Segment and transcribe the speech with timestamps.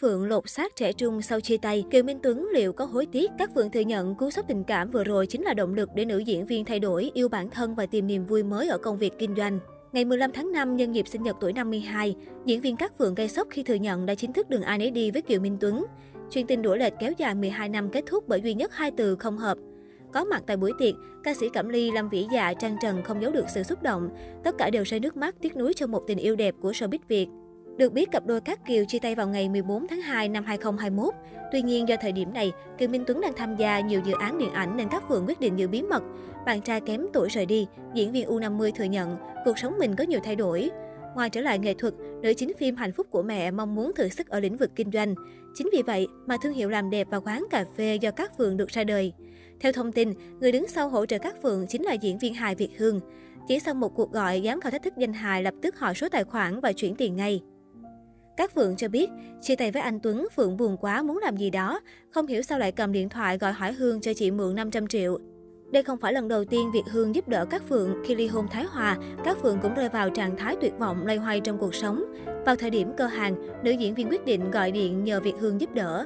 [0.00, 3.30] Phượng lột xác trẻ trung sau chia tay, Kiều Minh Tuấn liệu có hối tiếc?
[3.38, 6.04] Các Phượng thừa nhận cú sốc tình cảm vừa rồi chính là động lực để
[6.04, 8.98] nữ diễn viên thay đổi, yêu bản thân và tìm niềm vui mới ở công
[8.98, 9.58] việc kinh doanh.
[9.92, 13.28] Ngày 15 tháng 5, nhân dịp sinh nhật tuổi 52, diễn viên Cát Phượng gây
[13.28, 15.84] sốc khi thừa nhận đã chính thức đường ai nấy đi với Kiều Minh Tuấn.
[16.30, 19.16] Chuyện tình đổ lệch kéo dài 12 năm kết thúc bởi duy nhất hai từ
[19.16, 19.58] không hợp.
[20.12, 20.94] Có mặt tại buổi tiệc,
[21.24, 24.08] ca sĩ Cẩm Ly, Lâm Vĩ Dạ, Trang Trần không giấu được sự xúc động.
[24.44, 26.98] Tất cả đều rơi nước mắt tiếc nuối cho một tình yêu đẹp của showbiz
[27.08, 27.28] Việt.
[27.76, 31.14] Được biết, cặp đôi Cát Kiều chia tay vào ngày 14 tháng 2 năm 2021.
[31.52, 34.38] Tuy nhiên, do thời điểm này, Kiều Minh Tuấn đang tham gia nhiều dự án
[34.38, 36.02] điện ảnh nên các phượng quyết định giữ bí mật.
[36.46, 40.04] Bạn trai kém tuổi rời đi, diễn viên U50 thừa nhận cuộc sống mình có
[40.04, 40.70] nhiều thay đổi.
[41.14, 44.08] Ngoài trở lại nghệ thuật, nữ chính phim Hạnh phúc của mẹ mong muốn thử
[44.08, 45.14] sức ở lĩnh vực kinh doanh.
[45.54, 48.56] Chính vì vậy mà thương hiệu làm đẹp và quán cà phê do các phượng
[48.56, 49.12] được ra đời.
[49.60, 52.54] Theo thông tin, người đứng sau hỗ trợ các phượng chính là diễn viên hài
[52.54, 53.00] Việt Hương.
[53.48, 56.08] Chỉ sau một cuộc gọi, giám khảo thách thức danh hài lập tức hỏi số
[56.08, 57.40] tài khoản và chuyển tiền ngay.
[58.40, 61.50] Các Phượng cho biết, chia tay với anh Tuấn, Phượng buồn quá muốn làm gì
[61.50, 61.80] đó.
[62.10, 65.18] Không hiểu sao lại cầm điện thoại gọi hỏi Hương cho chị mượn 500 triệu.
[65.72, 67.94] Đây không phải lần đầu tiên Việt Hương giúp đỡ các Phượng.
[68.06, 71.16] Khi ly hôn Thái Hòa, các Phượng cũng rơi vào trạng thái tuyệt vọng, lay
[71.16, 72.04] hoay trong cuộc sống.
[72.46, 75.60] Vào thời điểm cơ hàng, nữ diễn viên quyết định gọi điện nhờ Việt Hương
[75.60, 76.04] giúp đỡ.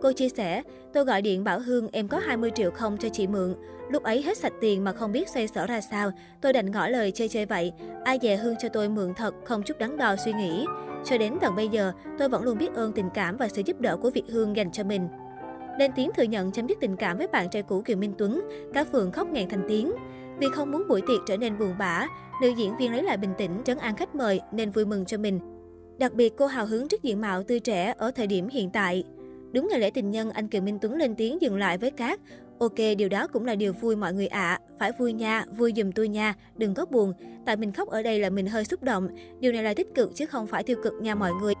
[0.00, 3.26] Cô chia sẻ, tôi gọi điện bảo Hương em có 20 triệu không cho chị
[3.26, 3.54] mượn.
[3.90, 6.88] Lúc ấy hết sạch tiền mà không biết xoay sở ra sao, tôi đành ngỏ
[6.88, 7.72] lời chơi chơi vậy.
[8.04, 10.66] Ai dè Hương cho tôi mượn thật, không chút đắn đo suy nghĩ.
[11.04, 13.80] Cho đến tận bây giờ, tôi vẫn luôn biết ơn tình cảm và sự giúp
[13.80, 15.08] đỡ của Việt Hương dành cho mình.
[15.78, 18.40] Lên tiếng thừa nhận chấm dứt tình cảm với bạn trai cũ Kiều Minh Tuấn,
[18.74, 19.92] cả phường khóc nghẹn thành tiếng.
[20.38, 22.06] Vì không muốn buổi tiệc trở nên buồn bã,
[22.42, 25.18] nữ diễn viên lấy lại bình tĩnh trấn an khách mời nên vui mừng cho
[25.18, 25.40] mình.
[25.98, 29.04] Đặc biệt cô hào hứng trước diện mạo tươi trẻ ở thời điểm hiện tại.
[29.54, 32.20] Đúng ngày lễ tình nhân, anh Kiều Minh Tuấn lên tiếng dừng lại với Cát.
[32.58, 34.40] Ok, điều đó cũng là điều vui mọi người ạ.
[34.40, 34.60] À.
[34.78, 37.12] Phải vui nha, vui dùm tôi nha, đừng có buồn.
[37.46, 39.08] Tại mình khóc ở đây là mình hơi xúc động.
[39.40, 41.54] Điều này là tích cực chứ không phải tiêu cực nha mọi người.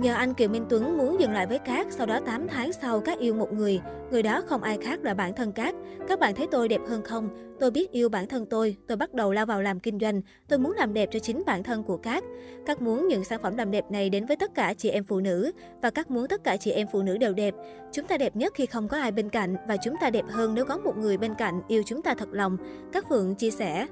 [0.00, 3.00] Nhờ anh Kiều Minh Tuấn muốn dừng lại với Cát, sau đó 8 tháng sau
[3.00, 3.80] Cát yêu một người.
[4.10, 5.74] Người đó không ai khác là bản thân Cát.
[6.08, 7.28] Các bạn thấy tôi đẹp hơn không?
[7.60, 8.76] Tôi biết yêu bản thân tôi.
[8.86, 10.20] Tôi bắt đầu lao vào làm kinh doanh.
[10.48, 12.24] Tôi muốn làm đẹp cho chính bản thân của Cát.
[12.66, 15.20] Cát muốn những sản phẩm làm đẹp này đến với tất cả chị em phụ
[15.20, 15.52] nữ.
[15.82, 17.54] Và Cát muốn tất cả chị em phụ nữ đều đẹp.
[17.92, 19.56] Chúng ta đẹp nhất khi không có ai bên cạnh.
[19.68, 22.28] Và chúng ta đẹp hơn nếu có một người bên cạnh yêu chúng ta thật
[22.32, 22.56] lòng.
[22.92, 23.86] Các Phượng chia sẻ.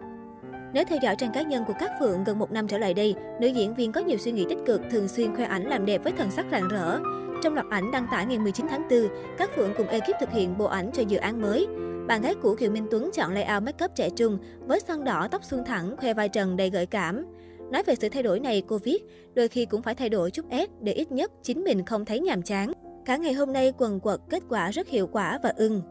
[0.75, 3.15] Nếu theo dõi trang cá nhân của các Phượng gần một năm trở lại đây,
[3.41, 6.05] nữ diễn viên có nhiều suy nghĩ tích cực, thường xuyên khoe ảnh làm đẹp
[6.05, 6.99] với thần sắc rạng rỡ.
[7.43, 9.09] Trong loạt ảnh đăng tải ngày 19 tháng 4,
[9.39, 11.67] các Phượng cùng ekip thực hiện bộ ảnh cho dự án mới.
[12.07, 15.29] Bạn gái của Kiều Minh Tuấn chọn layout make up trẻ trung với son đỏ,
[15.31, 17.25] tóc suôn thẳng, khoe vai trần đầy gợi cảm.
[17.73, 19.03] Nói về sự thay đổi này, cô viết,
[19.35, 22.21] đôi khi cũng phải thay đổi chút ép để ít nhất chính mình không thấy
[22.21, 22.73] nhàm chán.
[23.05, 25.83] Cả ngày hôm nay quần quật kết quả rất hiệu quả và ưng.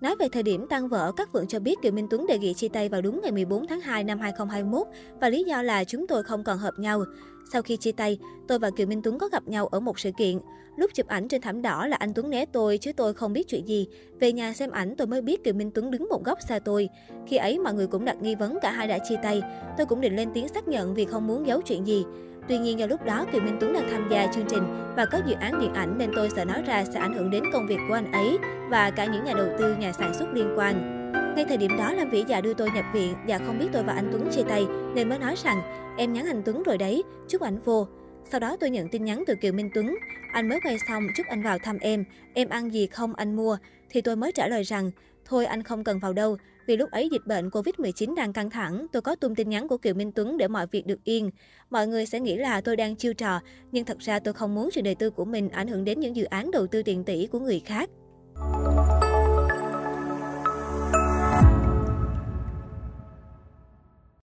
[0.00, 2.54] Nói về thời điểm tan vỡ, các Phượng cho biết Kiều Minh Tuấn đề nghị
[2.54, 4.86] chia tay vào đúng ngày 14 tháng 2 năm 2021
[5.20, 7.04] và lý do là chúng tôi không còn hợp nhau.
[7.52, 8.18] Sau khi chia tay,
[8.48, 10.38] tôi và Kiều Minh Tuấn có gặp nhau ở một sự kiện.
[10.76, 13.48] Lúc chụp ảnh trên thảm đỏ là anh Tuấn né tôi chứ tôi không biết
[13.48, 13.88] chuyện gì.
[14.20, 16.88] Về nhà xem ảnh tôi mới biết Kiều Minh Tuấn đứng một góc xa tôi.
[17.26, 19.42] Khi ấy mọi người cũng đặt nghi vấn cả hai đã chia tay.
[19.76, 22.04] Tôi cũng định lên tiếng xác nhận vì không muốn giấu chuyện gì.
[22.48, 25.20] Tuy nhiên do lúc đó Kiều Minh Tuấn đang tham gia chương trình và có
[25.26, 27.78] dự án điện ảnh nên tôi sợ nói ra sẽ ảnh hưởng đến công việc
[27.88, 28.38] của anh ấy
[28.70, 31.02] và cả những nhà đầu tư, nhà sản xuất liên quan.
[31.36, 33.82] Ngay thời điểm đó, Lâm Vĩ Dạ đưa tôi nhập viện và không biết tôi
[33.82, 35.62] và anh Tuấn chia tay nên mới nói rằng
[35.98, 37.86] em nhắn anh Tuấn rồi đấy, chúc ảnh vô.
[38.30, 39.96] Sau đó tôi nhận tin nhắn từ Kiều Minh Tuấn.
[40.32, 42.04] Anh mới quay xong, chúc anh vào thăm em.
[42.34, 43.58] Em ăn gì không anh mua?
[43.90, 44.90] Thì tôi mới trả lời rằng,
[45.24, 46.36] thôi anh không cần vào đâu.
[46.66, 49.78] Vì lúc ấy dịch bệnh Covid-19 đang căng thẳng, tôi có tung tin nhắn của
[49.78, 51.30] Kiều Minh Tuấn để mọi việc được yên.
[51.70, 53.40] Mọi người sẽ nghĩ là tôi đang chiêu trò,
[53.72, 56.16] nhưng thật ra tôi không muốn chuyện đời tư của mình ảnh hưởng đến những
[56.16, 57.90] dự án đầu tư tiền tỷ của người khác.